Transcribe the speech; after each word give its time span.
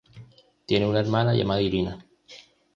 Tiene 0.65 0.87
una 0.87 0.99
hermana 0.99 1.35
llamada 1.35 1.61
Irina. 1.61 2.03